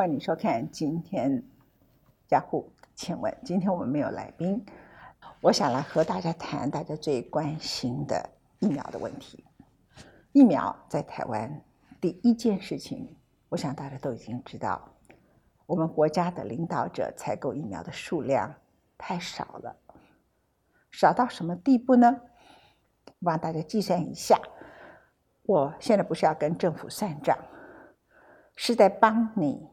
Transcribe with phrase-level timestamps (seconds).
[0.00, 1.44] 欢迎收看今天
[2.26, 4.64] 加护请问，今天我们没有来宾，
[5.42, 9.44] 我想来和大家谈大家最关心的疫苗的问题。
[10.32, 11.62] 疫苗在台湾
[12.00, 13.14] 第一件事情，
[13.50, 14.80] 我想大家都已经知道，
[15.66, 18.54] 我们国家的领导者采购疫苗的数量
[18.96, 19.76] 太少了，
[20.90, 22.18] 少到什么地步呢？
[23.04, 24.40] 我帮大家计算一下，
[25.42, 27.36] 我现在不是要跟政府算账，
[28.56, 29.68] 是在帮你。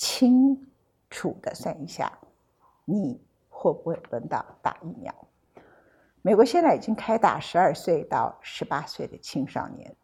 [0.00, 0.66] 清
[1.10, 2.10] 楚的算一下，
[2.86, 5.14] 你会不会轮到打疫苗？
[6.22, 9.94] 美国现在已经开打十二岁到十八岁的青少年，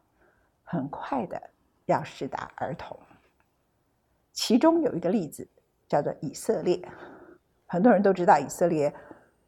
[0.63, 1.41] 很快的
[1.87, 2.95] 要试打儿童。
[4.35, 5.49] 其中有一个例子
[5.89, 6.87] 叫做以色列，
[7.65, 8.95] 很多人都知道以色列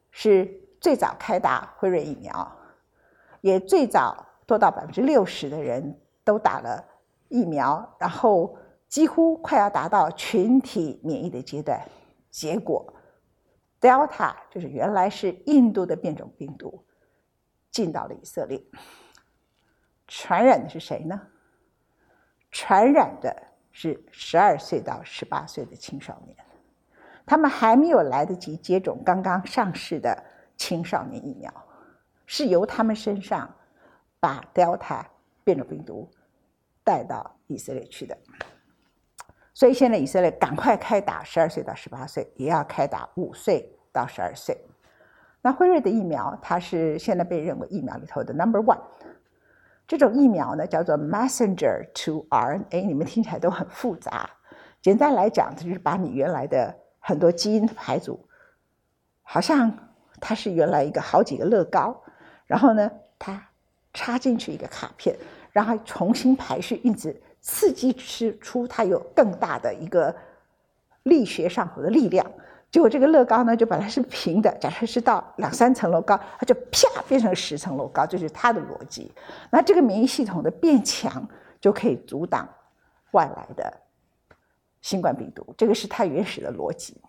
[0.09, 2.57] 是最早开打辉瑞疫苗，
[3.41, 6.83] 也最早做到百分之六十的人都打了
[7.27, 8.57] 疫苗，然后。
[8.89, 11.79] 几乎快要达到群体免疫的阶段，
[12.31, 12.91] 结果
[13.79, 16.83] ，Delta 就是原来是印度的变种病毒，
[17.69, 18.59] 进到了以色列。
[20.07, 21.21] 传染的是谁呢？
[22.49, 26.35] 传染的是十二岁到十八岁的青少年，
[27.27, 30.25] 他们还没有来得及接种刚刚上市的
[30.57, 31.53] 青少年疫苗，
[32.25, 33.55] 是由他们身上
[34.19, 35.05] 把 Delta
[35.43, 36.09] 变种病毒
[36.83, 38.17] 带到以色列去的。
[39.59, 44.57] 所以现在以色列赶快开打十二岁到十八岁，也要开打五岁到十二岁。
[45.41, 48.79] 那辉瑞的疫苗，它是现在被认为疫苗里头的 number one。
[49.85, 54.29] 这种疫苗呢，叫做 messenger to RNA，你们听起来都很复杂。
[54.81, 58.25] 简单来讲，就是把你原来的很多基因排组，
[59.23, 59.69] 好像
[60.21, 62.01] 它是原来一个好几个乐高，
[62.45, 63.49] 然后呢，它
[63.93, 65.13] 插进去一个卡片，
[65.51, 67.21] 然后重新排序，一直。
[67.41, 70.15] 刺激吃出它有更大的一个
[71.03, 72.29] 力学上头的力量，
[72.71, 79.11] 结果这个乐高呢，就本来是平的，假设是到两三层楼高，它就啪变成十层楼高，这是它的逻辑。
[79.49, 81.27] 那这个免疫系统的变强，
[81.61, 82.47] 就可以阻挡
[83.11, 83.73] 外来的
[84.81, 87.01] 新冠病毒，这个是它原始的逻辑。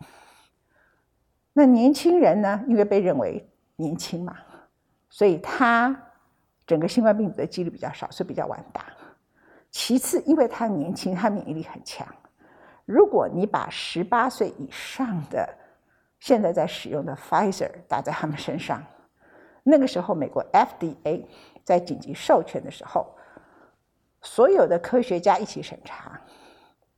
[1.52, 3.44] 那年轻人呢，因为被认为
[3.76, 4.36] 年轻嘛，
[5.10, 5.94] 所以他
[6.64, 8.86] 整个新冠病毒的几率比较少，所以比较晚打。
[9.70, 12.06] 其次，因为他年轻，他免疫力很强。
[12.84, 15.48] 如果你把十八岁以上的
[16.18, 18.82] 现在在使用的 Pfizer 打在他们身上，
[19.62, 21.24] 那个时候美国 FDA
[21.62, 23.14] 在紧急授权的时候，
[24.22, 26.20] 所有的科学家一起审查，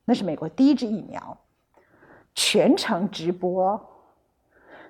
[0.04, 1.36] 那是美国第一支疫苗，
[2.34, 3.78] 全程直播，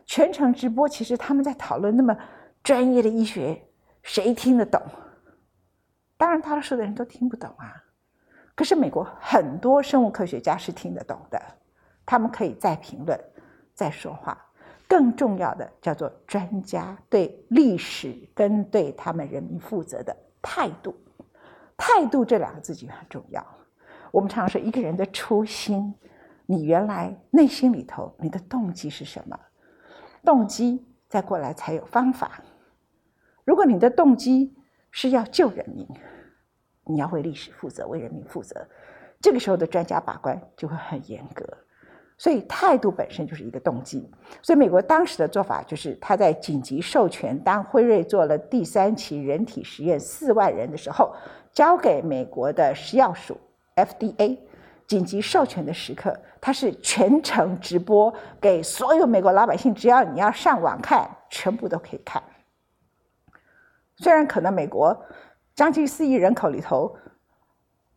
[0.06, 0.88] 全程直播。
[0.88, 2.16] 其实他们在讨论那么
[2.62, 3.60] 专业的医学，
[4.02, 4.80] 谁听得懂？
[6.22, 7.82] 当然，大多数的人都听不懂啊。
[8.54, 11.42] 可是美国很多生物科学家是听得懂的，
[12.06, 13.18] 他们可以再评论、
[13.74, 14.38] 再说话。
[14.86, 20.94] 更重要的叫做专家对历史跟对他们人民负责的态度。
[21.76, 23.44] 态度这两个字就很重要。
[24.12, 25.92] 我们常说一个人的初心，
[26.46, 29.36] 你原来内心里头你的动机是什么？
[30.24, 32.40] 动机再过来才有方法。
[33.44, 34.56] 如果你的动机
[34.92, 35.84] 是要救人民。
[36.84, 38.66] 你要为历史负责，为人民负责，
[39.20, 41.46] 这个时候的专家把关就会很严格，
[42.18, 44.10] 所以态度本身就是一个动机。
[44.42, 51.14] 所以美国当时的做法就是，他在紧急授权，当辉瑞做了第三期人体实验四万人的时候，
[51.52, 53.38] 交给美国的食药署
[53.76, 54.38] FDA
[54.88, 62.20] 紧急授权的时刻，他是全程直播给所有美国老百姓，只要你要上网看，全部都可以看。
[63.98, 65.00] 虽然可能美国。
[65.54, 66.96] 将近四亿人口里头，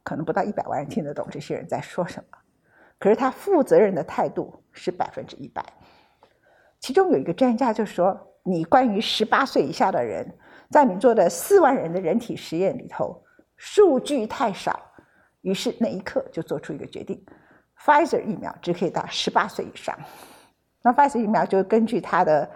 [0.04, 2.38] 可能不到一百万人听得懂这些人在说什么。
[3.00, 5.66] 可是他负责任的态度是百分之一百。
[6.80, 10.38] 其中有一个专家就说：“你关于十八岁以下的人，
[10.70, 13.24] 在你做的四万人的人体实验里头，
[13.56, 14.78] 数据太少。”
[15.42, 17.26] 于是那一刻就做出一个决定
[17.80, 19.98] ：Pfizer 疫苗只可以到十八岁以上。
[20.82, 22.50] 那 Pfizer 疫苗就根据它的。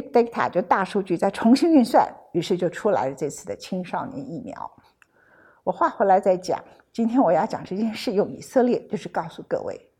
[0.00, 4.70] Big data 就大数据再重新运算，于是就出来了这次的青少年疫苗。
[5.64, 6.62] 我话回来再讲，
[6.92, 9.90] 今天我要讲这件事，用以色列就是告诉各位，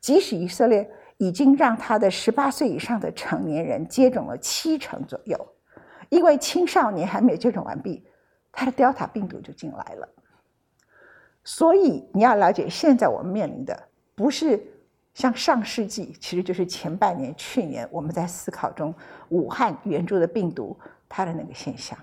[0.00, 5.38] 即使以色列已经让他的十八岁以上的成年人接种了七成左右，
[6.08, 8.04] 因为青少年还没有接种完毕，
[8.50, 10.08] 他的 Delta 病毒就进来了。
[11.44, 14.60] 所以你要了解，现在我们面临的不是。
[15.12, 18.94] 像上世纪，其实就是前半年、去年我们在思考中，
[19.30, 20.78] 武汉援助的病毒
[21.08, 21.98] 它的那个现象，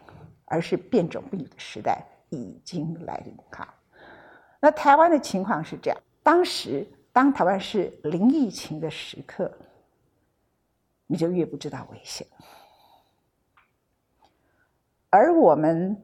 [0.46, 3.36] 而是变种病毒的时代已经来临。
[3.52, 3.74] 哈，
[4.60, 9.52] 那台湾的情况是这样，当时当台湾是零疫情的时刻，
[11.08, 12.28] 你就越不知道危险。
[15.10, 16.00] 而我们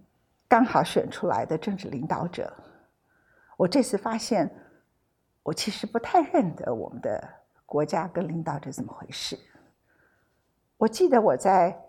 [0.48, 2.52] 刚好选出来的政治领导者，
[3.58, 4.50] 我这次发现，
[5.44, 7.22] 我其实不太认得我们的
[7.66, 9.38] 国家跟领导者怎么回事。
[10.78, 11.80] 我记得我在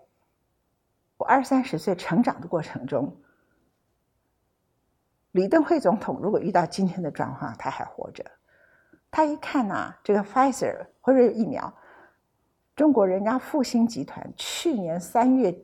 [1.17, 3.15] 我二三十岁成长的过程中，
[5.31, 8.23] 李登辉总统如果遇到今天的状况，他还活着，
[9.09, 11.73] 他一看呐，这个 Pfizer 或者疫苗，
[12.75, 15.57] 中国人家复星集团去年三月。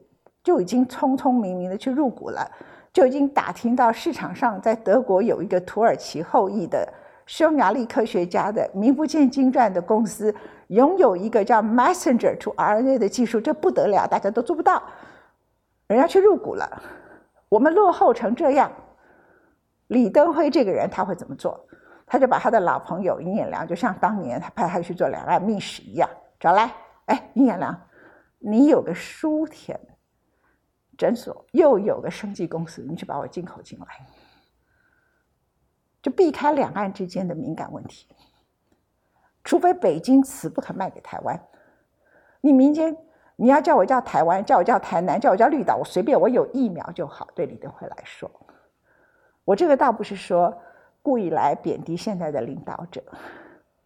[0.43, 2.51] 就已经聪聪明明的去入股了，
[2.91, 6.91] 就已经打听到市场上在德国有一个土耳其后裔的
[7.31, 10.35] 匈牙利科学家的名不见经传的公司，
[10.67, 14.83] 拥有一个叫 Messenger to RNA 的技术，这不得了，大家都做不到，
[15.87, 16.83] 人家去入股了，
[17.47, 18.69] 我们落后成这样，
[19.87, 21.65] 李登辉这个人他会怎么做？
[22.05, 26.69] 他就把他的老朋友尹衍良，就像当年他派他去做两岸密使一样，找来，
[27.05, 27.73] 哎，尹衍良，
[28.39, 29.79] 你有个书田。
[30.97, 33.85] 诊所又有个生技公司，你去把我进口进来，
[36.01, 38.07] 就避开两岸之间的敏感问题。
[39.43, 41.39] 除非北京死不肯卖给台湾，
[42.41, 42.95] 你民间
[43.35, 47.27] 你要叫我叫台湾，叫我叫台南，叫我叫绿岛，我随便，我有疫苗就好。
[47.33, 48.29] 对李登辉来说，
[49.43, 50.55] 我这个倒不是说
[51.01, 53.03] 故意来贬低现在的领导者，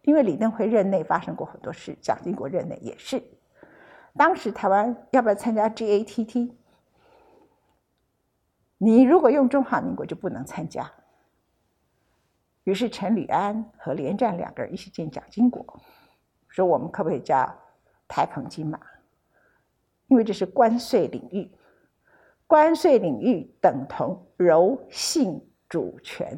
[0.02, 3.22] 因为李登辉任内发生过很多事，蒋经国任内也是。
[4.14, 6.52] 当时台湾要不要参加 GATT？
[8.76, 10.92] 你如果用中华民国就不能参加。
[12.66, 15.64] 于是陈履安和连战两个人一起见蒋经国，
[16.48, 17.56] 说我们可不可以叫
[18.08, 18.76] 台澎金马？
[20.08, 21.48] 因为这是关税领域，
[22.48, 26.36] 关税领域等同柔性主权，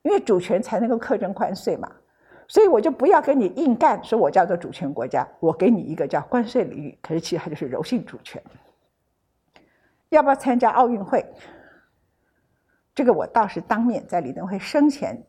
[0.00, 1.92] 因为主权才能够克征关税嘛。
[2.48, 8.42] 所以我就不要跟你硬干，说我叫做主权国家，我给你一个叫关税领域，可是其实它就是柔性主权。
[10.08, 11.22] 要不要参加奥运会？
[12.94, 15.26] 这个我倒是当面在李登辉生前，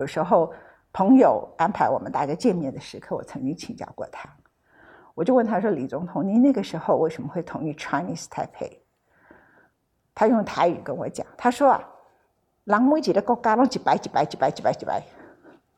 [0.00, 0.50] 有时候
[0.92, 4.28] 朋友安排我们大家见面的时刻，我曾经请教过他。
[5.14, 8.78] 我就问他说：“李总统，您那个时候为什么会同意 Chinese Taipei？”
[10.14, 11.86] 他用台语跟我讲，他说：“啊，
[12.64, 15.02] 人每一个国家拢几百几百几百几百几百，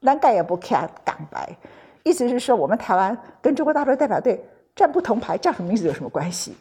[0.01, 1.57] 咱概也不 care 港白，
[2.05, 4.41] 意思是说我们台湾跟中国大陆代表队
[4.77, 6.57] 站不同排，叫什么名字有什么关系？”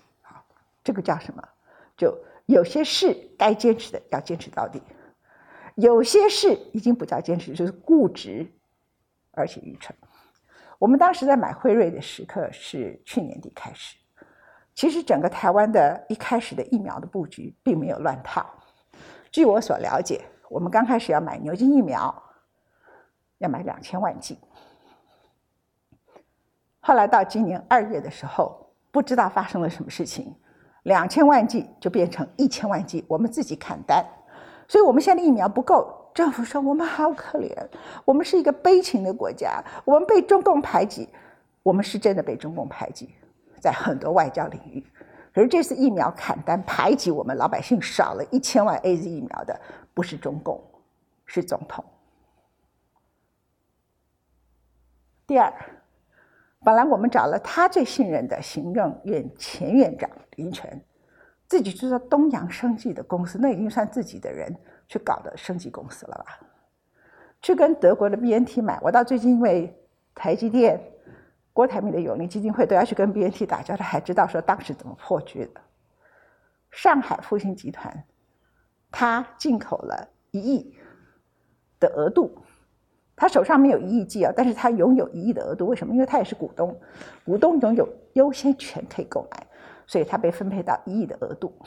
[0.83, 1.47] 这个叫什么？
[1.95, 2.17] 就
[2.47, 4.81] 有些事该坚持的要坚持到底，
[5.81, 8.47] 有些事已经不叫坚持，就是固执，
[9.31, 9.95] 而且愚蠢。
[10.77, 13.97] 我们当时在买辉瑞的时刻是去年底开始，
[14.75, 18.45] 其实整个台湾的一开始的疫苗的布局并没有乱套。
[19.31, 22.13] 据我所了解，我们刚开始要买牛津疫苗，
[23.39, 24.37] 要买两千万剂，
[26.79, 30.35] 后来到今年二月的时候，不知道发生了什么事情。
[30.83, 34.03] 两千万剂就变成一千万剂，我们自己砍单，
[34.71, 36.09] 所以我们现在疫苗不够。
[36.13, 37.53] 政府说我们好可怜，
[38.06, 41.09] 我们是一个悲情的国家，我们被中共排挤，
[41.62, 43.09] 我们是真的被中共排挤，
[43.59, 44.81] 在很多外交领域。
[45.33, 49.59] 可是这次疫苗砍单排挤我们老百姓，少了一千万 A Z 疫苗的
[49.94, 50.63] 不是中共，
[51.25, 51.84] 是总统。
[55.27, 55.51] 第二。
[56.63, 60.81] 本来我们找了他最信任的行政院前院长林权，
[61.48, 64.55] 自己就做东洋生技的公司，那已经算自己的人
[64.91, 66.38] 去搞的升级公司了吧？
[67.41, 69.74] 去跟德国的 BNT 买，我到最近因为
[70.13, 70.77] 台积电、
[71.53, 75.62] 郭台铭的永利基金会都要去跟 BNT 打交道，还知道说当时怎么破局的。
[76.71, 78.03] 上海复兴集团，
[78.91, 80.75] 他进口了一亿
[81.79, 82.38] 的额度。
[83.15, 85.93] 他手上没有一亿 G 啊，但是他拥有一亿的额度，为什么？
[85.93, 86.77] 因为他也是股东，
[87.24, 89.48] 股东拥有优先权可以购买，
[89.88, 91.57] 所以他被分配到一亿的额度。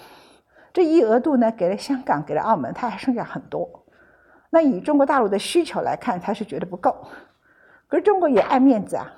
[0.74, 3.86] 这一额度呢，给了香港，给了澳门，他还剩下很多。
[4.50, 6.94] 那以中国大陆的需求来看，他是觉得不够。
[7.86, 9.10] 可是中国也爱面子啊，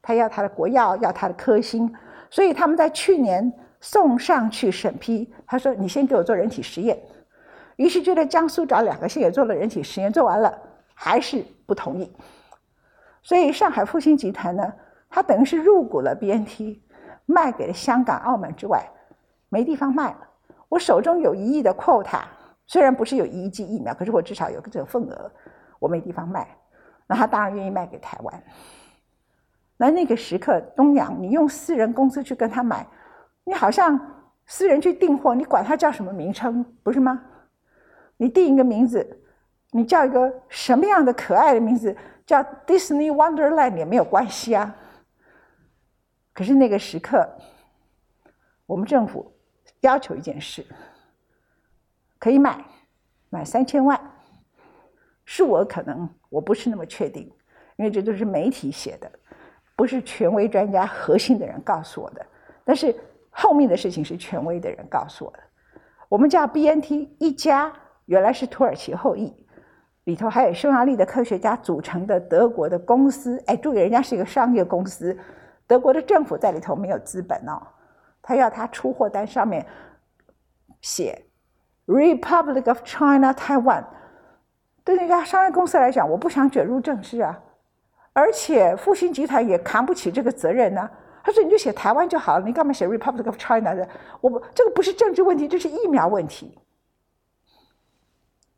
[0.00, 1.92] 他要他的国药，要他的科兴，
[2.30, 6.98] 所以他们在去年送上去审批，他说：“你先给我做人体实验。”
[7.76, 10.56] 于是就在江苏找两个县也做了人体实验，做完了。
[10.94, 12.12] 还是不同意，
[13.22, 14.72] 所以上海复兴集团呢，
[15.08, 16.80] 它等于是入股了 BNT，
[17.24, 18.84] 卖给了香港、澳门之外，
[19.48, 20.27] 没地方卖了。
[20.68, 22.22] 我手中有一亿的 quota，
[22.66, 25.30] 虽然不是有一亿剂疫苗，可是我至少有个这个份额，
[25.78, 26.48] 我没地方卖，
[27.06, 28.42] 那他当然愿意卖给台湾。
[29.76, 32.86] 那那个时刻，东阳，你用私人公司去跟他买，
[33.44, 33.98] 你好像
[34.46, 37.22] 私人去订货，你管他叫什么名称，不是吗？
[38.16, 39.14] 你定一个名字。
[39.70, 41.94] 你叫一个什么样的可爱的名字，
[42.24, 44.74] 叫 Disney Wonderland 也没有关系啊。
[46.32, 47.28] 可是那个时刻，
[48.64, 49.30] 我们政府
[49.80, 50.64] 要求一件事，
[52.18, 52.64] 可以买，
[53.30, 54.00] 买三千万。
[55.24, 57.30] 是我可能我不是那么确定，
[57.76, 59.10] 因为这都是媒体写的，
[59.76, 62.26] 不是权威专家核心的人告诉我的。
[62.64, 62.94] 但是
[63.30, 65.38] 后面的事情是权威的人告诉我的。
[66.08, 67.70] 我们叫 BNT 一家，
[68.06, 69.46] 原来是土耳其后裔，
[70.04, 73.38] 里头还有匈牙利的科学家组成的德国的公司。
[73.46, 75.16] 哎，注意，人家是一个商业公司。
[75.66, 77.60] 德国的政府在里头没有资本哦，
[78.28, 79.64] 他要他出货单上面
[80.82, 81.24] 写
[81.86, 83.82] “Republic of China Taiwan”。
[84.84, 87.42] 对那家商业公司来讲，我不想卷入政治啊，
[88.12, 90.90] 而且复兴集团也扛不起这个责任呢。
[91.24, 93.88] 他说：“你就写台湾就好了，你干嘛写 Republic of China 的？
[94.20, 96.58] 我不，这个不是政治问题，这是疫苗问题。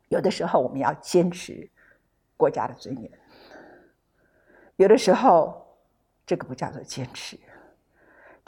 [0.08, 1.70] 有的时候我们要坚持
[2.36, 3.08] 国家的尊严，
[4.74, 5.64] 有的时候。”
[6.26, 7.36] 这个不叫做坚持，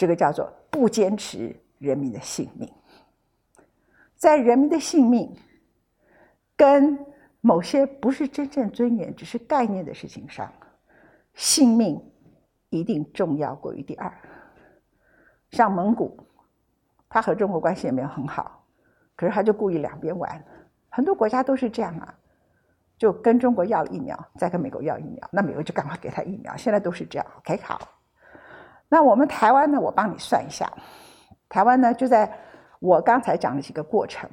[0.03, 2.69] 这个叫做不坚持人民的性命。
[4.17, 5.33] 在人民的性命
[6.57, 6.99] 跟
[7.41, 10.53] 某些不是真正尊严、只是概念的事情上，
[11.35, 12.03] 性命
[12.69, 14.13] 一定重要过于第二。
[15.53, 16.19] 像蒙古，
[17.09, 18.67] 他和中国关系也没有很好，
[19.15, 20.45] 可是他就故意两边玩。
[20.89, 22.13] 很多国家都是这样啊。
[22.99, 26.57] 就跟中国要了疫苗，再跟美国要疫苗，那美国就赶快给他疫苗。
[26.57, 28.02] 现在都是这样，OK，好。
[28.93, 29.81] 那我们台湾呢？
[29.81, 30.71] 我帮你算一下，
[31.49, 32.31] 台湾呢就在
[32.79, 34.29] 我刚才讲的几个过程：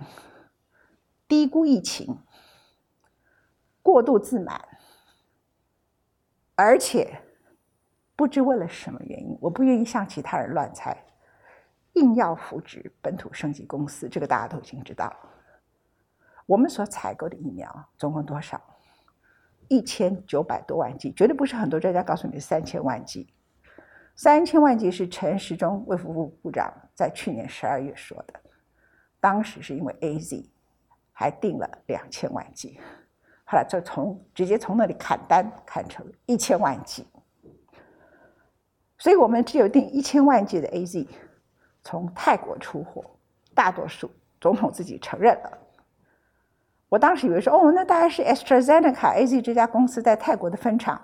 [1.30, 2.20] 低估疫情、
[3.82, 4.60] 过度自满，
[6.56, 7.22] 而且
[8.18, 11.06] 不知为了什么原因，我不愿意向其他人乱猜，
[11.94, 15.16] 硬要扶植本土升级公司，这个大家都已经知道。
[16.46, 18.62] 我们所采购的疫苗总共多少？
[19.70, 23.34] 一千九百多万剂，绝对不是很多专家告诉你三千万剂。
[24.20, 28.34] 三千万剂是陈时中卫福部部长在去年十二月说的，
[29.22, 30.46] 当时是因为 A Z
[31.14, 32.78] 还定了两千万剂，
[33.46, 37.08] 后来就从直接从那里砍单砍成一千万剂，
[38.98, 41.08] 所以我们只有定一千万剂的 A Z
[41.82, 43.06] 从泰国出货，
[43.56, 44.12] 大多数
[44.42, 45.58] 总统自己承认了。
[46.90, 51.02] 我当时以为说，哦，那大概是 AstraZeneca AZ 这家公司在泰国的分厂。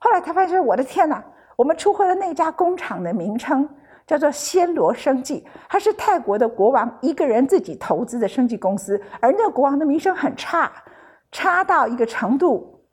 [0.00, 1.22] 后来他发现，我的天哪，
[1.56, 3.68] 我们出货的那家工厂的名称
[4.06, 10.70] 叫做暹罗生技，它是泰国的国王一个人自己投资的生技公司，而那国王的名声很差，
[11.32, 12.84] 差到一个程度，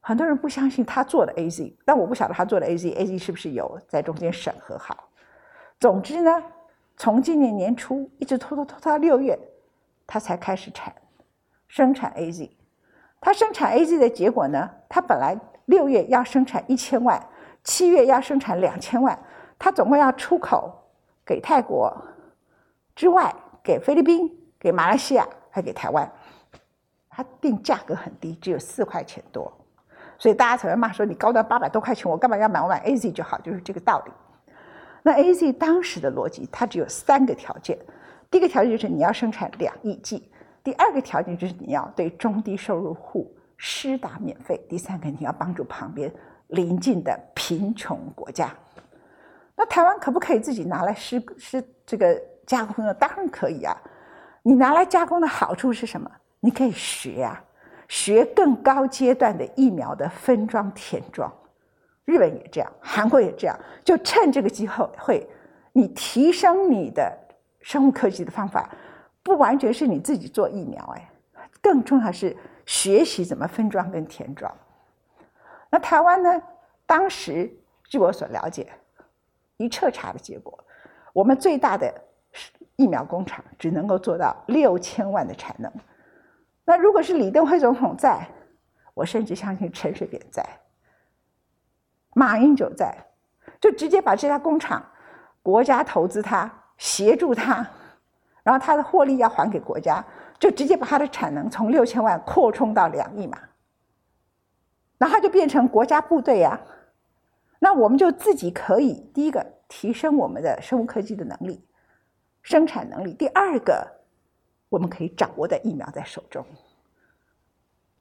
[0.00, 1.74] 很多人不相信他做的 AZ。
[1.84, 5.08] 但我不晓得他做的 AZ，AZ 是不是有在中间审核好。
[5.80, 6.42] 总之呢，
[6.96, 9.38] 从今年年初一直拖拖拖到六月，
[10.06, 10.94] 他才开始产。
[11.68, 12.56] 生产 A Z，
[13.20, 14.70] 他生产 A Z 的结果呢？
[14.88, 17.20] 他本来六月要生产一千万，
[17.66, 19.18] 七月要生产两千万，
[19.58, 20.72] 它总共要出口
[21.24, 21.92] 给泰国
[22.94, 26.10] 之外，给菲律宾、给马来西亚，还给台湾。
[27.10, 29.52] 它定价格很低，只有四块钱多，
[30.16, 32.62] 所以大家才会骂说你高端八百多块钱，我干嘛要买？
[32.62, 34.12] 我买 A Z 就好，就是这个道理。
[35.02, 37.76] 那 A Z 当时的逻辑，它只有三个条件，
[38.30, 40.30] 第一个条件就是你要生产两亿剂。
[40.62, 44.60] 第二个条件就是你要对中低收入户施打免费。
[44.68, 46.12] 第三个，你要帮助旁边
[46.48, 48.50] 邻近的贫穷国家。
[49.54, 52.92] 那台湾可不可以自己拿来施施这个加工呢？
[52.94, 53.76] 当然可以啊！
[54.42, 56.10] 你拿来加工的好处是什么？
[56.40, 57.42] 你可以学啊，
[57.88, 61.32] 学更高阶段的疫苗的分装填装。
[62.04, 65.26] 日本也这样，韩国也这样，就趁这个机会，会
[65.72, 67.12] 你提升你的
[67.60, 68.70] 生物科技的方法。
[69.22, 71.10] 不完全是你自己做疫苗，哎，
[71.60, 74.48] 更重要是学习怎么分装跟填装。
[75.76, 76.42] 那台湾呢？
[76.86, 77.54] 当时
[77.84, 78.72] 据我所了解，
[79.58, 80.58] 一彻查的结果，
[81.12, 81.92] 我们最大的
[82.76, 85.70] 疫苗工厂只能够做到六千万的产能。
[86.64, 88.26] 那如果是李登辉总统在，
[88.94, 90.42] 我甚至相信陈水扁在，
[92.14, 92.96] 马英九在，
[93.60, 94.82] 就直接把这家工厂，
[95.42, 97.68] 国家投资他，协助他。
[98.42, 100.02] 然后它的获利要还给国家，
[100.38, 103.26] 就直接把它的产能从六千万扩充到两亿
[104.98, 106.60] 那它就变成国家部队呀。
[107.58, 111.64] 那我们就自己可以第一个提升我们的生物科技的能力、
[112.42, 113.86] 生产能力；第二个，
[114.68, 116.44] 我们可以掌握的疫苗在手中。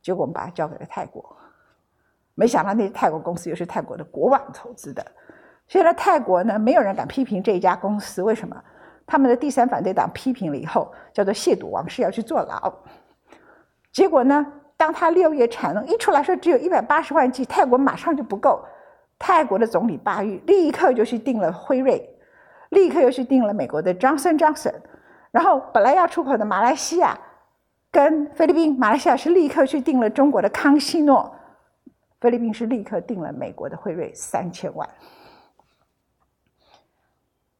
[0.01, 1.35] 结果我们把它交给了泰国，
[2.35, 5.03] 没想到那泰国公司又是泰国的国王投资的。
[5.67, 8.61] 现在泰国呢，没有人敢批评这一家公司，为什么？
[9.07, 12.71] 他们的第三反对党批评了以后，叫做亵渎王室，要去坐牢。
[13.91, 14.45] 结果呢，
[14.77, 18.63] 当他六月产能一出来说只有一百八十万剂，泰国马上就不够。
[19.17, 22.09] 泰国的总理巴育立刻就去订了辉瑞，
[22.69, 24.75] 立刻又去订了美国的 Johnson Johnson，
[25.31, 27.17] 然后本来要出口的马来西亚
[27.89, 31.33] 跟菲律宾，马来西亚是立刻去订了中国的康希诺，
[32.19, 34.87] 菲律宾是立刻订了美国的辉瑞三千万。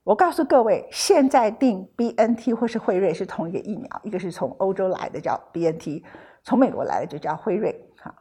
[0.03, 6.05] 我告诉各位，现在订 B N T 或是辉瑞是同一个疫苗，一个是从欧洲来的叫 B N T，
[6.45, 7.75] 从美国来的就叫辉瑞。
[7.97, 8.15] 哈，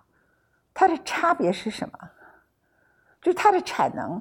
[0.73, 1.99] 它的差别是什么？
[3.21, 4.21] 就是它的产能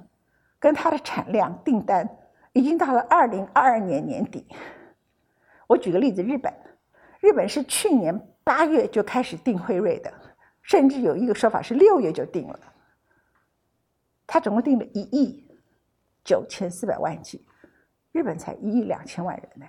[0.59, 2.07] 跟它的产量订单
[2.51, 4.45] 已经到了二零二二年年底。
[5.67, 6.53] 我举个例子，日本，
[7.21, 10.13] 日本是去年八月就开始订辉瑞的，
[10.61, 12.59] 甚至有一个说法是六月就订了。
[14.27, 15.47] 他总共订了一亿
[16.25, 17.47] 九千四百万剂。
[18.11, 19.65] 日本才一亿两千万人呢，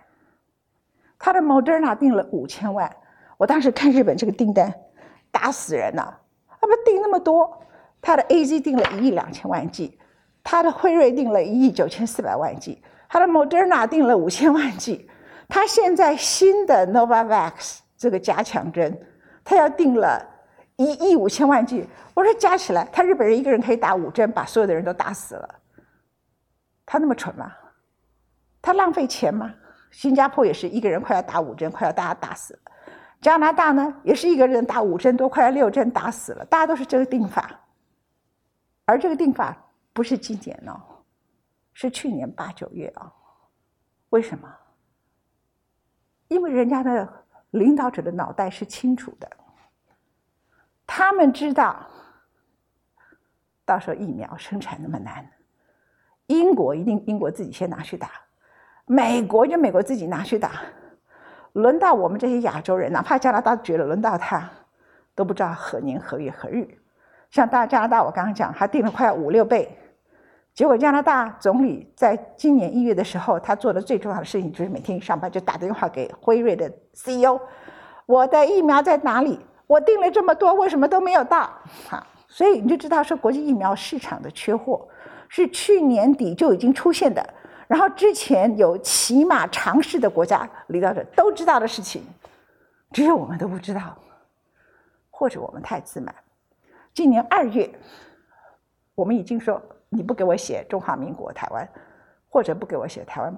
[1.18, 2.94] 他的 Moderna 订了五千万，
[3.44, 4.72] 我当时看日本这个订单，
[5.30, 6.14] 打死人呐！
[6.58, 7.62] 他们订那么多，
[8.00, 10.00] 他的 AZ 订了一亿两千万剂，
[10.42, 15.10] 他的辉瑞订了一亿九千四百万剂，他的 Moderna 订了五千万剂，
[15.46, 18.98] 他现在新的 Novavax 这个加强针，
[19.44, 20.26] 他要订了
[20.76, 25.54] 一亿五千万剂，我说加起来，他日本人一个人可以打五针，把所有的人都打死了，
[26.86, 27.52] 他那么蠢吗？
[28.62, 29.52] 他浪费钱吗？
[29.90, 32.60] 新加坡也是一个人快要打五针，快要大家打死了。
[33.24, 36.44] 加拿大呢，也是一个人打五针都快要六针打死了。
[36.44, 37.58] 大家都是这个定法，
[38.84, 39.56] 而这个定法
[39.94, 40.78] 不是今年哦，
[41.72, 43.10] 是去年八九月啊。
[44.10, 44.54] 为什么？
[46.28, 49.26] 因为人家的领导者的脑袋是清楚的，
[50.86, 51.88] 他们知道，
[53.64, 55.26] 到时候疫苗生产那么难，
[56.26, 58.10] 英国一定英国自己先拿去打。
[58.84, 60.60] 美国就美国自己拿去打，
[61.54, 64.48] 轮到我们这些亚洲人，哪怕加拿大觉得轮到他，
[65.14, 66.68] 都不知道何年何月何日。
[67.30, 69.76] 像大加拿大，我刚刚讲，他订了快五六倍，
[70.52, 77.40] 结果加拿大总理在今年一月的时候，他做的最重要的事情就是每天一上班就打电话给辉瑞的 CEO：“
[78.06, 79.38] 我的疫苗在哪里？
[79.66, 81.50] 我订了这么多，为什么都没有到？”
[81.88, 84.88] 好，所以你就知道说，国际疫苗市场的缺货
[85.28, 87.24] 是去年底就已经出现的。
[87.66, 92.02] 然后之前有起码尝试的国家领导者都知道的事情，
[92.92, 93.96] 只有我们都不知道，
[95.10, 96.14] 或者我们太自满。
[96.92, 97.68] 今年二月，
[98.94, 101.68] 我们已经说你不给我写中华民国台湾，
[102.28, 103.36] 或者不给我写台湾，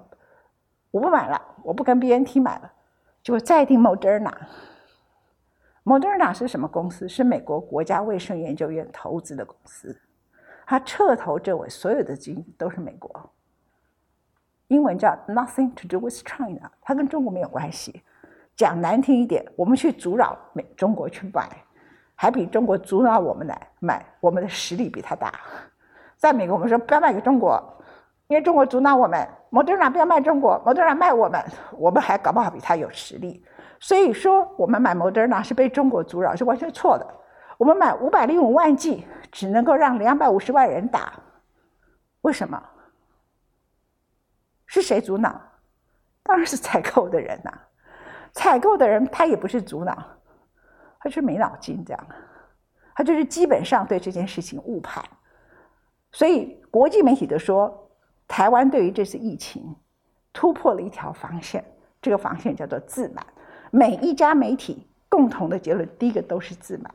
[0.91, 2.73] 我不买了，我不跟 BNT 买了，
[3.23, 4.33] 就再订 Moderna。
[5.85, 7.09] Moderna 是什么公司？
[7.09, 9.97] 是美国国家卫生研究院投资的公司，
[10.67, 13.33] 他彻头彻尾所有的资金都是美国。
[14.69, 18.03] 英文叫 Nothing to do with China，它跟中国没有关系。
[18.57, 21.49] 讲难听一点，我们去阻扰美中国去买，
[22.15, 25.33] 还比中国阻挠我们来买，我们的实力比他大。
[26.17, 27.63] 在美国，我们说不要卖给中国，
[28.29, 29.29] 因为中国阻挠我们。
[29.51, 31.43] 摩德纳不要卖中国，摩德纳卖我们，
[31.79, 33.43] 我们还搞不好比他有实力。
[33.79, 37.07] 所以说，我们买摩德纳是被中国阻扰，是完全错的。
[37.57, 41.13] 我们买五百零五万剂，只能够让两百五十万人打，
[42.23, 42.63] 为什么？
[44.81, 45.41] 是谁阻挠？
[46.23, 47.51] 当然是采购的人呐。
[48.33, 49.97] 采购的人他也不是阻挠，
[51.01, 52.07] 他是没脑筋这样，
[52.95, 55.03] 他就是基本上对这件事情误判。
[56.13, 57.91] 所以国际媒体都说，
[58.29, 59.75] 台湾对于这次疫情
[60.35, 61.65] 突破了一条防线，
[62.03, 63.25] 这个防线叫做自满。
[63.71, 66.93] 每一家媒体共同的结论，第一个都是自满，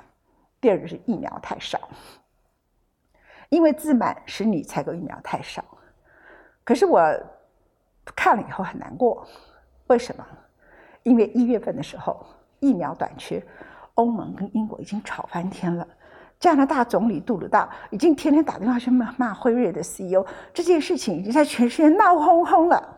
[0.60, 1.90] 第二个是疫苗太少，
[3.50, 5.66] 因为自满使你采购疫苗太少。
[6.64, 7.02] 可是我。
[8.16, 9.26] 看了以后很难过，
[9.88, 10.26] 为什么？
[11.04, 12.26] 因为一月份的时候
[12.60, 13.44] 疫苗短缺，
[13.96, 15.88] 欧盟跟英国已经吵翻天了。
[16.40, 22.98] 加拿大总理杜鲁道已经天天打电话去骂骂辉瑞的 CEO，这件事情已经在全世界闹哄哄了。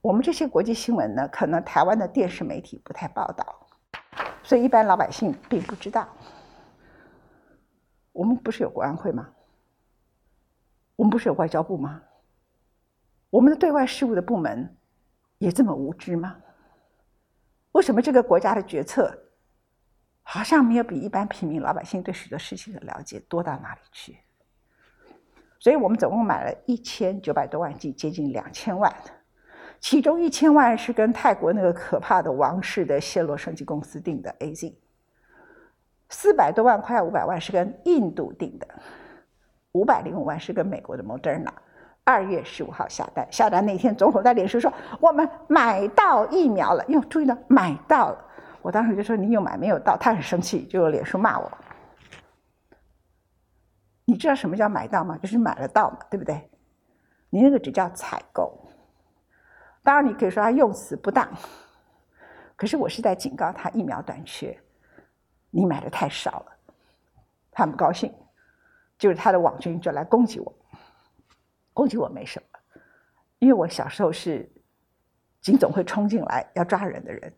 [0.00, 3.46] 我们这些国际新闻呢，可能台湾的电视媒体不太报道，
[4.42, 6.08] 所以一般老百姓并不知道。
[8.10, 9.28] 我们不是有国安会吗？
[10.96, 12.02] 我们不是有外交部吗？
[13.30, 14.76] 我们的对外事务的部门
[15.38, 16.36] 也这么无知吗？
[17.72, 19.16] 为什么这个国家的决策
[20.22, 24.18] 好像没有比一般平民老百姓对许多事情的了解多到哪里去？
[25.58, 28.94] 所以我们总共买了一千九百多万剂，接近两千万，
[29.80, 34.74] 其中一千万是跟泰国那个可怕的王室的泄露升级公司订的 AZ，
[36.10, 38.68] 四百多万块五百万是跟印度订的。
[39.72, 41.50] 五百零五万是跟美国的 Moderna，
[42.04, 48.24] 二月十五号下单，下单那天，总统在脸书说我们买到疫苗了，哟，注意到买到了。
[48.60, 49.96] 我当时就说你有买没有到？
[49.96, 51.50] 他很生气，就脸书骂我。
[54.04, 55.16] 你知道什么叫买到吗？
[55.18, 56.50] 就是买得到嘛，对不对？
[57.30, 58.56] 你那个只叫采购。
[59.82, 61.28] 当然，你可以说他用词不当，
[62.56, 64.56] 可是我是在警告他疫苗短缺，
[65.50, 66.46] 你买的太少了，
[67.50, 68.12] 他很不高兴，
[69.02, 70.54] 就是他的网军就来攻击我，
[71.72, 72.60] 攻击我没什么，
[73.40, 74.48] 因为我小时候是
[75.40, 77.34] 警总会冲进来要抓人的人，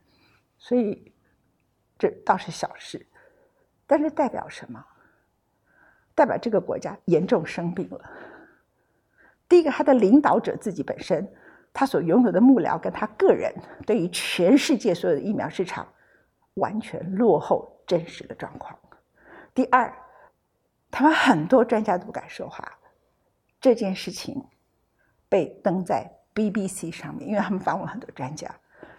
[0.59, 1.11] 所以
[1.97, 3.07] 这倒是小事，
[3.87, 4.85] 但是代表什么？
[6.15, 8.11] 代表这个国家严重生病了。
[9.49, 11.27] 第一个，他的领导者自己本身。
[11.73, 13.51] 他所拥有的幕僚跟他个人，
[13.87, 15.89] 对于全世界所有的疫苗市场，
[16.57, 18.79] 完全落后真实的状况。
[19.55, 19.91] 第二，
[20.95, 22.65] 他们很多专家都不敢说话。
[23.61, 24.41] 这件事情
[25.29, 28.49] 被登在 BBC 上面，因为他们访问很多专家。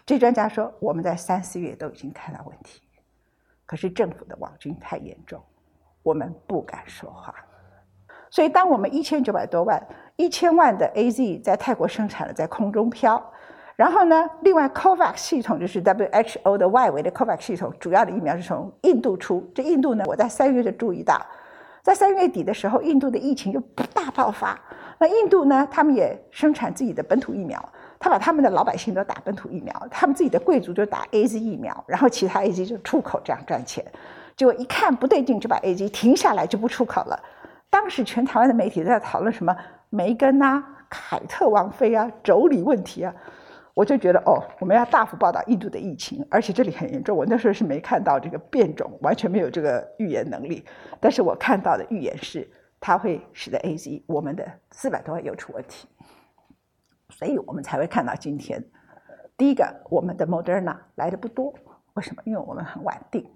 [0.06, 2.82] 这专家说，我们在三四月都已经看到问题，
[3.66, 5.42] 可是政府的网军太严重，
[6.04, 7.34] 我们不敢说话。
[8.30, 9.82] 所以，当我们一千九百多万、
[10.18, 13.32] 一千万的 A Z 在泰国生产了，在空中飘，
[13.78, 19.50] 然后呢，另外 COVAX 系统就是 W H O 的外围的 COVAX 系统，主要的疫苗是从印度出。
[19.56, 21.26] 这印度呢，我在三月就注意到，
[21.86, 23.60] 在三月底的时候，印度的疫情就
[23.94, 24.60] 大爆发。
[24.98, 27.64] 那印度呢，他们也生产自己的本土疫苗，
[28.00, 33.86] 他把他们的老百姓都打本土疫苗，他们自己的贵族就打 A Z 疫苗，然后其他 A Z 就出口这样赚钱。
[34.36, 37.22] 结果一看不对劲，就把 A Z 停下来，就不出口了。
[37.70, 39.56] 当时全台湾的媒体都在讨论什么
[39.92, 43.14] 梅根啊、凯特王妃啊、妯娌问题啊，
[43.76, 47.16] 我就觉得哦，我们要大幅报道印度的疫情，而且这里很严重。
[47.16, 50.66] 我那时候是没看到这个变种，完全没有这个预言能力。
[51.00, 55.90] 但是我看到的预言是，它会使得 A Z 我们的四百多万又出问题，
[57.10, 58.64] 所以我们才会看到今天。
[59.36, 61.54] 第一个，我们的 Moderna 来的不多，
[61.96, 62.24] 为什么？
[62.26, 63.30] 因为我们很晚定。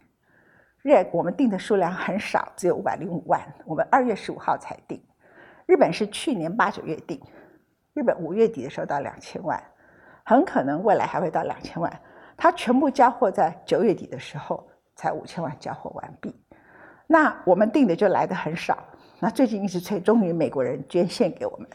[0.82, 3.42] 日我们订的数量很少，只有五百零五万。
[3.66, 5.04] 我们二月十五号才订，
[5.66, 7.20] 日本是去年八九月订，
[7.94, 9.62] 日本五月底的时候到两千万，
[10.30, 11.92] 很可能未来还会到两千万。
[12.38, 14.64] 它全部交货在九月底的时候
[14.96, 16.32] 才五千万交货完毕，
[17.08, 18.78] 那我们订的就来的很少。
[19.20, 21.68] 那最近一直催，终于美国人捐献给我们，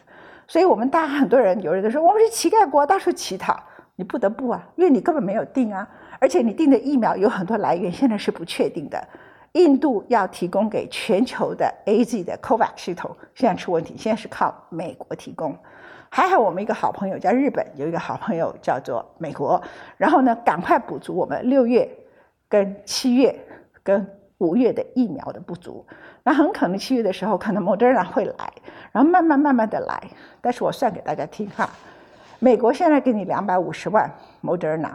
[0.47, 3.61] 所以我们大家很多人有人都说我们是乞丐国，到处乞讨，
[3.97, 5.87] 你不得不啊，因为你根本没有订啊。
[6.21, 9.05] 而且你订的疫苗有很多来源，现在是不确定的。
[9.55, 15.59] 印度要提供给全球的 A Z 的 COVAX 系统，现在出问题，现在是靠美国提供。
[16.17, 19.61] 还好我们一个好朋友叫日本，有一个好朋友叫做美国，
[19.97, 21.91] 然后呢，赶快补足我们六月、
[22.49, 23.35] 跟七月、
[23.83, 24.07] 跟
[24.39, 25.85] 五月的疫苗的不足。
[26.23, 28.53] 那很可能七月的时候，可能 Moderna 会来，
[28.93, 30.01] 然后慢慢慢慢的来。
[30.41, 31.69] 但是我算给大家听哈，
[32.39, 34.09] 美国现在给你两百五十万
[34.41, 34.93] Moderna。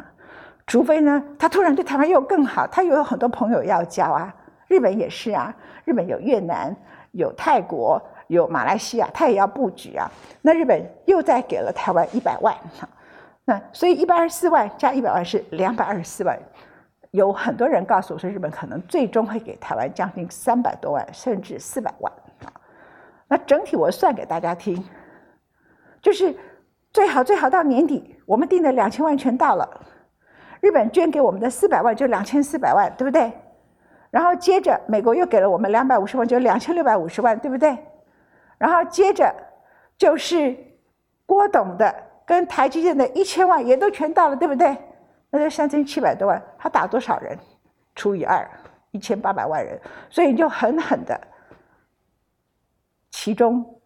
[0.67, 4.34] 除非呢，他突然对台湾又更好，他又有很多朋友要交啊。
[4.69, 5.53] 日本也是啊，
[5.84, 6.73] 日本有越南、
[7.12, 10.09] 有泰国、有马来西亚，他也要布局啊。
[10.41, 12.55] 那日本又再给了台湾一百万，
[13.43, 16.39] 那所以一百二十四万加一百万是两百二十四万。
[17.11, 22.13] 有很多人告诉我说，日本可能最终会给台湾将近三百多万，甚至四百万。
[23.27, 24.83] 那整体我算给大家听，
[26.01, 26.35] 就是
[26.93, 29.67] 最好最好到年底，我们定的两千万全到了。
[30.61, 33.31] 日本捐给我们的四百万就两千四百万，对不对？
[34.11, 37.75] 然后接着美国又给了我们两百五十万，就两千六百五十万，对不对？
[38.59, 39.33] 然后接着
[39.97, 40.55] 就是
[41.25, 41.91] 郭董的
[42.27, 44.77] 跟台积电的一千万也都全到了，对不对？
[45.31, 47.37] 那就三千七百多万，他打多少人？
[47.95, 48.47] 除以二，
[48.91, 51.19] 一千八百万人，所以就狠狠的，
[53.11, 53.81] 其中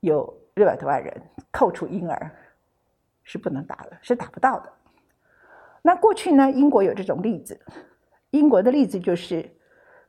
[0.00, 2.30] 有六百多万人扣除婴儿
[3.22, 4.72] 是不能打的，是打不到的。
[5.82, 6.50] 那过去呢？
[6.50, 7.58] 英国有这种例子，
[8.30, 9.50] 英国的例子就是，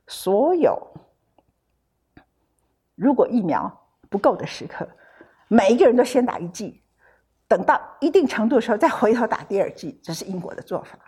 [0.06, 0.78] 所有
[2.94, 3.81] 如果疫苗
[4.12, 4.86] 不够的时刻，
[5.48, 6.84] 每一个人都先打一剂，
[7.48, 10.98] 等到一定程度的时候再回头打第二剂，这是英国的做法。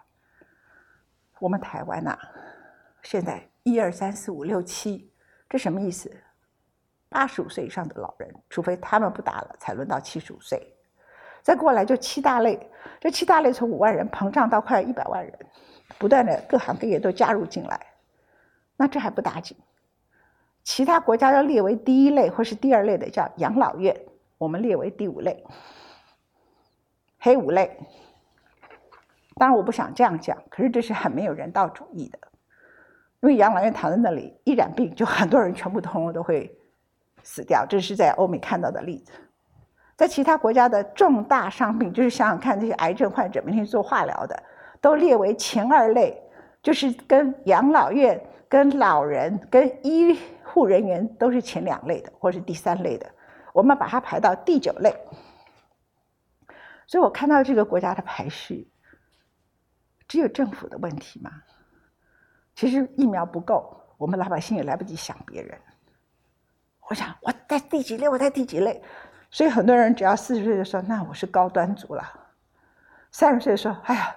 [1.39, 2.19] 我们台湾呐，
[3.03, 5.13] 现在一二三四五六七，
[5.51, 6.11] 这什么意思？
[7.11, 10.75] 八十五岁以上的老人，除非他们不打了，才轮到七十五岁。
[11.43, 15.39] 再过来就七大类，这七大类从五万人膨胀到快一百万人，
[15.99, 17.79] 不断的各行各业都加入进来，
[18.79, 19.55] 那这还不打紧，
[20.65, 23.95] 其他国家要列为第一类或是第二类的叫养老院，
[24.39, 25.45] 我们列为第五类，
[27.21, 27.79] 黑五类。
[29.37, 32.19] 当然我不想这样讲，可是这是很没有人道主义的，
[33.21, 36.57] 因为养老院躺在那里一染病，就很多人全部通通都会
[37.23, 39.13] 死掉，这是在欧美看到的例子。
[39.97, 44.43] 在其他国家的重大伤病，就是想想看，这些癌症患者每天做化疗的，
[44.81, 46.23] 都列为前二类，
[46.63, 48.21] 就是跟养老院、
[48.55, 53.11] 跟老人、跟医护人员都是前两类的，或是第三类的。
[53.53, 54.97] 我们把它排到第九类。
[56.87, 58.71] 所以我看到这个国家的排序，
[60.07, 61.33] 只有政府的问题吗？
[62.55, 65.61] 其实疫苗不够，我们老百姓也来不及想别人。
[66.89, 68.81] 我想我在第几类，我在第几类。
[69.33, 72.05] 所以很多人只要四十岁的时候，那我是高端族了；
[73.11, 74.15] 三十岁的时候，哎呀，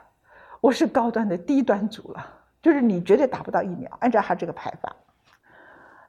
[0.62, 2.36] 我是高端的低端族了。
[2.62, 4.96] 就是你绝对打不到疫苗，按照他这个排法。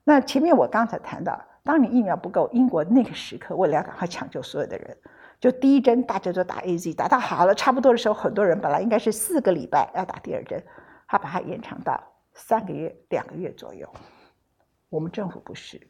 [0.05, 4.97] 那前面我刚才谈到，当你疫苗不够，英国那个时刻为了要赶快抢救所有的人，
[5.39, 10.65] 就第一针大家都打 A Z，打到好了差不多的时候，很多人本来应该是四个礼拜要打第二针，
[11.07, 13.87] 他把它延长到三个月、两个月左右。
[14.89, 15.87] 我们政府不是。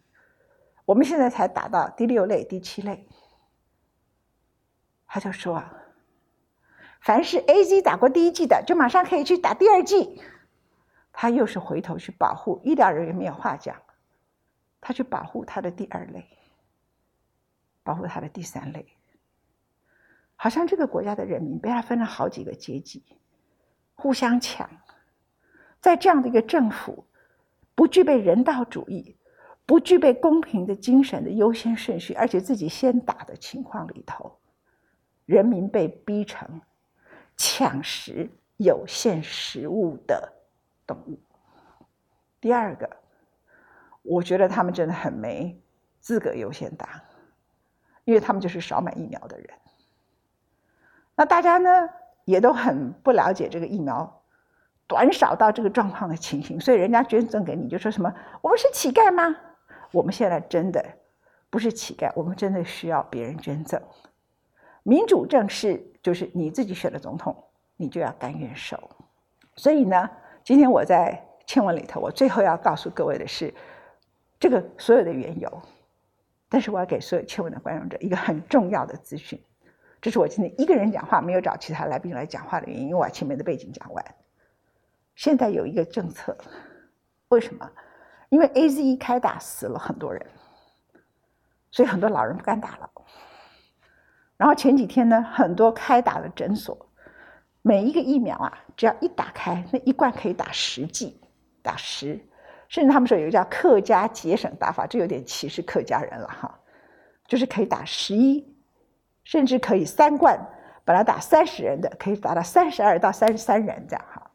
[0.84, 3.06] 我们现在才打到第六类、第七类，
[5.06, 5.72] 他就说啊，
[7.00, 10.20] 凡是 A Z 打过第一剂的，就马上可以去打第二剂。
[11.20, 13.74] 他又是回头去保护医疗人员，没有话讲，
[14.80, 16.24] 他去保护他的第二类，
[17.82, 18.86] 保护他的第三类，
[20.36, 23.02] 好像这个国家的人民被他分了好几个阶级，
[23.96, 24.70] 互相抢，
[25.80, 27.04] 在这样的一个政府
[27.74, 29.16] 不具备人道主义。
[29.66, 34.38] 不具备公平的精神的优先顺序，而且自己先打的情况里头，
[35.26, 36.62] 人民被逼成
[37.36, 40.32] 抢食有限食物的
[40.88, 41.20] 动物。
[42.40, 42.90] 第二个，
[44.02, 45.56] 我觉得他们真的很没
[46.00, 47.04] 资格优先打，
[48.04, 49.48] 因为他们就是少买疫苗的人。
[51.14, 51.88] 那大家呢
[52.24, 54.22] 也都很不了解这个疫苗
[54.86, 59.36] 短少到这个状况的情形，所以人家捐赠给你就说什么：“我们是乞丐吗？”
[59.92, 60.84] 我们现在真的
[61.50, 63.80] 不是乞丐，我们真的需要别人捐赠。
[64.82, 67.36] 民主政是就是你自己选的总统，
[67.76, 68.78] 你就要甘愿受。
[69.56, 70.08] 所以呢，
[70.48, 73.52] 今天我在签文里头，我最后要告诉各位的是
[74.40, 75.62] 这个所有的缘由。
[76.48, 79.38] 但是我要给所有签文的观众者一个很重要的资讯，
[80.00, 84.02] 这是我今天一个人讲话，没有找其他来宾来讲话的原因，因为我前面的背景讲完。
[85.16, 86.34] 现在有一个政策，
[87.28, 87.70] 为什么？
[88.30, 90.26] 因为 A Z 一开打死了很多人，
[91.70, 92.90] 所以很多老人不敢打了。
[94.38, 96.87] 然后前几天呢，很多开打的诊所，
[97.62, 101.20] 每一个疫苗啊，只要一打开，那一罐可以打十剂，
[101.62, 102.18] 打十，
[102.68, 106.58] 甚至他们说有个叫客家节省打法，这有点歧视客家人了哈，
[107.26, 108.46] 就是可以打十一，
[109.24, 110.38] 甚至可以三罐，
[110.84, 114.30] 本来打三十人的，可以打到三十二到三十三人这样哈。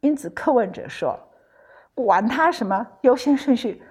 [0.00, 1.18] 因此，客问者说。
[1.94, 3.82] 管他什么优先顺序，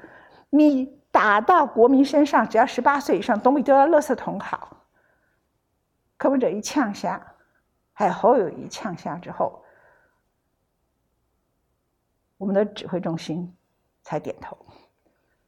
[0.49, 4.77] 你打到国民身上，只要十八岁以上，总比丢到垃圾桶好。
[6.17, 7.35] 柯文哲一呛下，
[7.97, 9.63] 还有侯友谊呛下之后，
[12.37, 13.57] 我们的指挥中心
[14.03, 14.55] 才点头。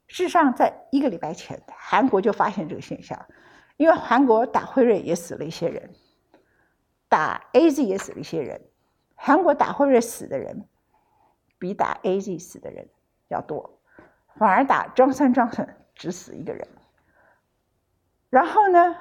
[0.07, 3.23] 事实上，在一个礼拜前，韩国就发现这个现象，
[3.77, 5.93] 因为韩国打辉瑞也死了一些人，
[7.07, 8.59] 打 A Z 也死了一些人，
[9.13, 10.67] 韩国打辉瑞死的人。
[11.59, 12.89] 比打 A Z 死的人
[13.27, 13.79] 要多，
[14.37, 16.67] 反而打 Johnson Johnson 只死一个人。
[18.31, 18.95] 然后呢，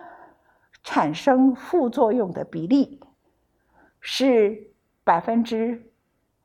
[0.82, 3.00] 产生副作用的比例
[4.00, 4.56] 是
[5.04, 5.80] 百分之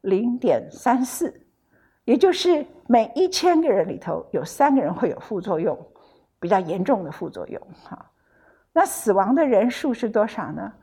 [0.02, 1.46] 零点三四，
[2.06, 5.78] 也就是每一千个人里头有三个人会有副作用，
[6.40, 7.62] 比较严重的副作用。
[7.84, 8.12] 哈，
[8.72, 10.74] 那死亡的人数是多少呢？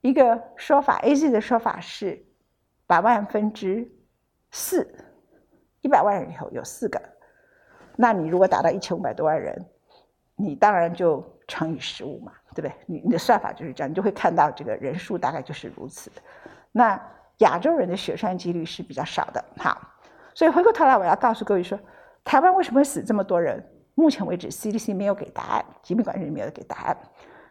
[0.00, 2.24] 一个说法，A Z 的说法是。
[2.86, 3.90] 百万分之
[4.50, 4.86] 四，
[5.80, 7.00] 一百万人里头有四个，
[7.96, 9.64] 那你如果达到一千五百多万人，
[10.36, 12.72] 你当然就乘以十五嘛，对不对？
[12.86, 16.22] 你你的算法就是这样，你就会看到这个人数大概就是如此的。
[16.72, 16.98] 那
[17.38, 19.78] 亚洲人的血栓几率是比较少的，好，
[20.34, 21.78] 所以回过头来我要告诉各位说，
[22.24, 23.62] 台湾为什么会死这么多人？
[23.94, 26.96] 目前为止 CDC 没有给答案，疾病管理局没有给答案，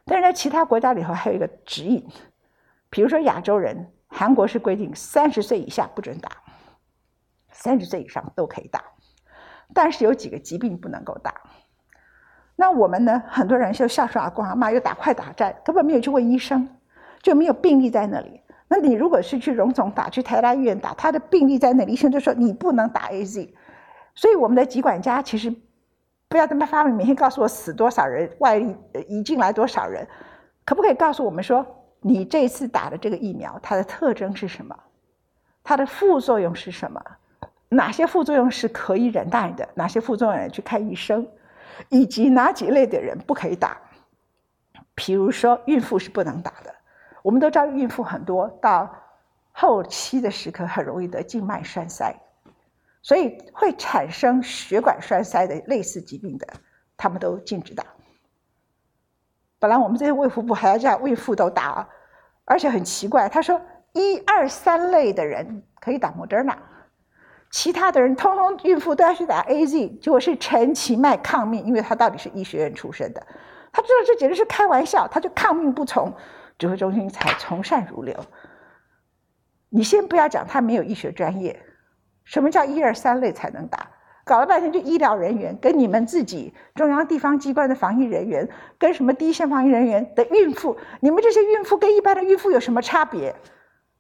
[0.06, 2.04] 但是在其他国家里头还有一个指引，
[2.90, 3.90] 比如说亚洲人。
[4.16, 6.30] 韩国是规定三十岁以下不准打，
[7.50, 8.80] 三十岁以上都可以打，
[9.74, 11.34] 但是有几个疾病不能够打。
[12.56, 13.22] 那我们呢？
[13.28, 16.68] 很多人就孝顺阿公阿妈，又打快打战，根本没有去问医生，
[17.22, 18.42] 就没有病例在那里。
[18.68, 23.54] 那你如果是去荣总打，去台大医院打，他的病例在那里，医生就说你不能打 A Z。
[24.16, 25.54] 所以我们的疾管家其实
[26.30, 28.58] 不要这么发明，每天告诉我死多少人，外
[29.08, 30.08] 移进来多少人，
[30.66, 31.66] 可不可以告诉我们说？
[32.06, 34.78] 你这次打的这个疫苗，它的特征是什么？
[35.64, 37.02] 它的副作用是什么？
[37.70, 39.66] 哪些副作用是可以忍耐的？
[39.74, 41.26] 哪些副作用去看医生？
[41.90, 43.78] 以及哪几类的人不可以打？
[44.96, 46.74] 比如说孕妇是不能打的，
[47.24, 48.94] 我们都知道孕妇很多到
[49.52, 52.16] 后期的时刻很容易得静脉栓塞，
[53.02, 56.48] 所以会产生血管栓塞的类似疾病的，
[56.96, 57.84] 他们都禁止打。
[59.58, 61.88] 本来我们这些卫福部还要叫孕妇都打，
[62.46, 63.60] 而且很奇怪，他说
[63.94, 66.58] 一二三类的人可以打莫德纳，
[67.54, 73.24] 其他的人通通孕妇都要去打 A Z，结果是陈其迈抗命，因为他到底是医学院出身的，
[73.72, 76.12] 他知道这简直是开玩笑，他就抗命不从，
[76.58, 78.16] 指挥中心才从善如流。
[79.70, 81.62] 你先不要讲他没有医学专业，
[82.24, 83.88] 什么叫一二三类才能打？
[84.26, 93.36] 搞了半天就医疗人员跟你们自己中央地方机关的防疫人员，跟什么第一线防疫人员的孕妇，你们这些孕妇跟一般的孕妇有什么差别？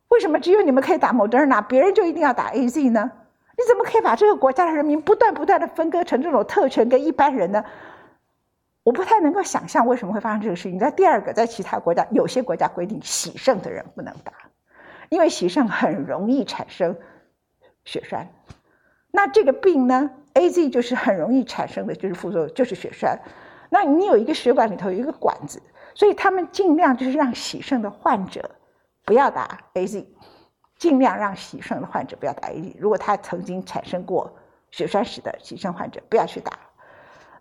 [0.09, 3.11] 为什么只有你们可以打 Moderna，别人就一定要打 A Z 呢？
[3.55, 7.63] 你怎么可以把这个国家的人民不断不断的分割成这种特权跟一般人呢？
[8.83, 10.77] 我不太能够想象为什么会发生这个事情。
[10.77, 14.33] 在第二个，在其他国家，有些国家规定喜肾的人不能打，
[15.07, 16.97] 因为喜肾很容易产生
[17.85, 18.27] 血栓。
[19.09, 23.17] 那这个病呢？A Z 就是很容易产生的，就是副作用，就是血栓。
[23.69, 25.61] 那你有一个血管里头有一个管子，
[25.95, 28.51] 所以他们尽量就是让喜肾的患者
[29.05, 30.05] 不要打 A Z，
[30.83, 32.75] 尽量让喜肾的患者不要打 A Z。
[32.77, 34.29] 如果他曾经产生过
[34.69, 36.59] 血栓史的喜肾患者，不要去打。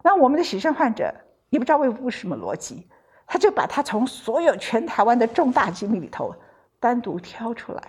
[0.00, 1.12] 那我们的喜肾患者
[1.50, 2.87] 也不知道为什么逻辑，
[3.26, 6.33] 他就把他从所有全台湾的重大疾病里头
[6.78, 7.83] 单独挑出来，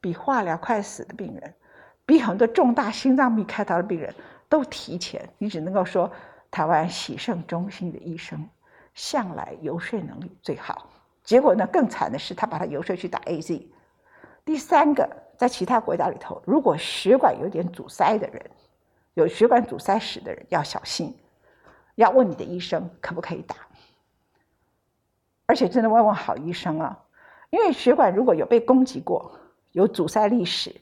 [0.00, 1.52] 比化疗快死的病人。
[2.06, 4.14] 比很多重大心脏病开刀的病人
[4.48, 6.08] 都提前，你只能够说
[6.52, 8.48] 台湾喜肾中心的医生
[8.94, 10.88] 向来游说能力最好。
[11.24, 13.68] 结果呢，更惨的是他把他游说去打 A Z。
[14.48, 15.06] 第三个，
[15.36, 18.42] 在其他国家里头，如果血管有点阻塞的人，
[19.12, 21.14] 有血管阻塞史的人要小心，
[21.96, 23.54] 要问你的医生可不可以打，
[25.44, 26.98] 而且真的问问好医生啊，
[27.50, 29.38] 因为血管如果有被攻击过，
[29.72, 30.74] 有阻塞历史。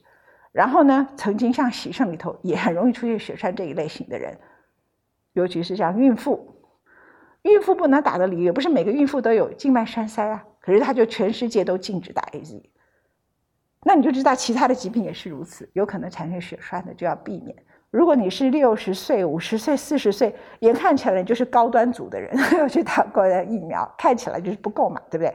[0.53, 4.39] 然后呢，曾经像喜肾里头也很容易出现血栓这一类型的人，
[5.33, 6.55] 尤其是像孕妇，
[7.41, 12.69] 孕妇不能打的理由不是每个孕妇都有静脉栓塞啊，可是他就全世界都禁止打 A Z，
[13.87, 17.55] 那你就知道其他的疾病也是如此，有可能产生血栓的就要避免。
[17.89, 25.33] 如果你是六十岁、五十岁、四十岁，眼看起来就是高端组的人， 要去打高端疫苗，看起来就是不够嘛，对不对？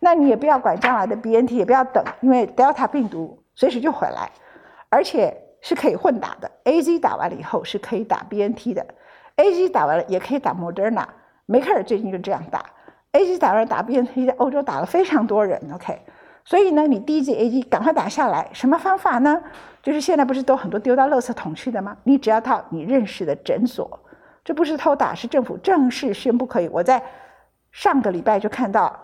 [0.00, 4.28] 那你也不要管将来的 B N T，也不要等，因为 Delta 病毒随时就回来。
[4.88, 8.84] 而且是可以混打的，A Z 打完了以后是可以打 B N T 的
[9.36, 11.06] ，A Z 打完了也可以打 Moderna。
[11.46, 12.64] 梅克尔最近就这样打
[13.12, 15.96] ，A Z 打完了打 B N T，在欧洲打了非常多人，OK。
[16.46, 19.42] 所以呢，你第一剂 A Z 赶快打下来，什么方法呢？
[19.82, 21.94] 就是现在不是都很多丢到垃圾桶去的吗？
[22.04, 24.00] 你只要到你认识的诊所，
[24.42, 26.68] 这不是偷打，是政府正式宣布可以。
[26.68, 27.02] 我在
[27.70, 28.98] 上个礼拜就看到，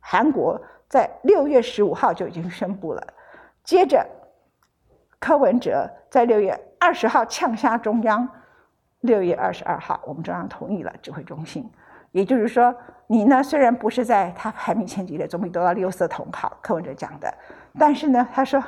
[0.00, 3.06] 韩国在六月十五号就已经宣布了，
[3.62, 4.04] 接着。
[5.20, 8.28] 柯文哲在六月二十号呛下中央，
[9.00, 11.66] 六月二十二号，我们中央同意了指挥中心。
[12.14, 12.72] 也就是说，
[13.08, 16.56] 你呢虽然不是在他排名前几的，总比得到六色同好。
[16.62, 17.34] 柯文哲讲的，
[17.76, 18.62] 但是呢，他说，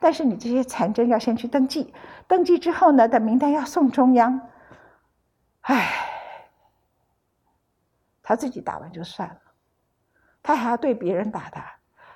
[0.00, 1.92] 但是你这些残针要先去登记，
[2.26, 4.40] 登记之后呢，的名单要送中央。
[5.60, 5.92] 唉，
[8.22, 9.40] 他自己打完就算了，
[10.42, 11.60] 他还要对别人打的，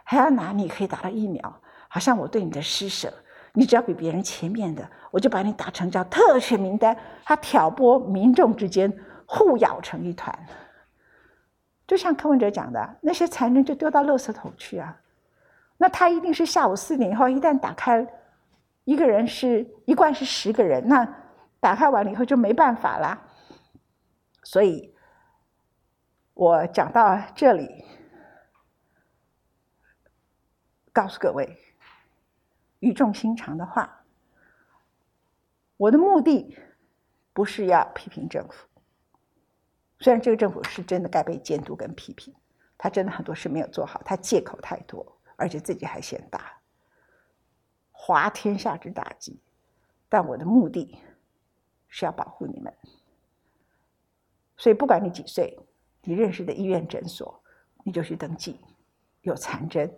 [0.02, 3.12] 还要拿你可以打的疫苗，好像我对你的施舍。
[3.52, 6.96] 你只要比别人前面的，我就把你打成叫特权名单。
[7.22, 8.90] 他挑拨民众之间
[9.26, 10.32] 互咬成一团，
[11.90, 14.96] 就像柯文哲讲的，那些残忍就丢到垃圾桶去啊。
[15.76, 18.06] 那他一定是下午四点以后，一旦打开，
[18.84, 21.04] 一个人是一罐是十个人，那
[21.58, 23.20] 打开完了以后就没办法啦。
[24.44, 24.94] 所以，
[26.34, 27.84] 我讲到这里，
[30.92, 31.58] 告诉各位。
[32.78, 34.04] 语重心长的话，
[35.76, 36.56] 我的目的
[37.32, 38.68] 不是要批评政府，
[40.00, 42.34] 虽然这个政府是真的该被监督跟批评，
[42.76, 46.60] 他真的很多事没有做好，他借口太多，而且自己还嫌大，
[47.92, 49.40] 滑天下之大稽。
[50.08, 50.98] 但我的目的
[51.88, 52.74] 是要保护你们，
[54.56, 55.56] 所以不管你几岁，
[56.02, 57.42] 你认识的医院诊所，
[57.84, 58.60] 你就去登记，
[59.22, 59.94] 有残针。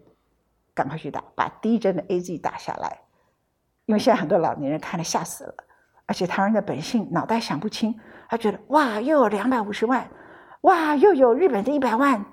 [0.74, 3.02] 赶快去打，把第一针的 A Z 打下来，
[3.84, 5.54] 因为现在很多老年人看了吓死了，
[6.06, 7.98] 而且他人的本性脑袋想不清，
[8.28, 10.08] 他觉得哇又有两百五十万，
[10.62, 12.24] 哇又有日本的一百万，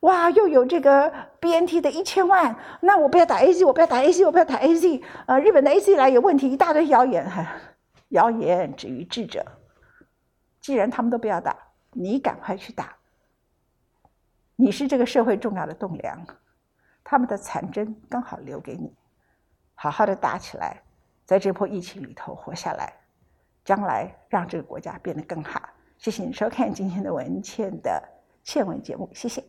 [0.00, 7.26] 哇又有这个 B N T 的一千万，那我不要打 A Z，我不要打 A Z，我不要打 A Z，呃，日本的 A Z 来有问题，一大堆谣言，
[8.08, 9.44] 谣言止于智者。
[10.60, 11.56] 既然他们都不要打，
[11.92, 12.96] 你赶快去打，
[14.56, 16.26] 你是这个社会重要的栋梁，
[17.04, 18.92] 他们的残针刚好留给你，
[19.74, 20.82] 好好的打起来，
[21.24, 22.92] 在这波疫情里头活下来，
[23.66, 25.60] 将来让这个国家变得更好。
[25.98, 28.00] 谢谢你收看今天的文倩的
[28.44, 29.42] 倩文节目谢谢。